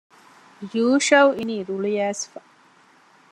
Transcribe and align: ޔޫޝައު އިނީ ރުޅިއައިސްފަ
ޔޫޝައު 0.73 1.31
އިނީ 1.37 1.55
ރުޅިއައިސްފަ 1.67 2.39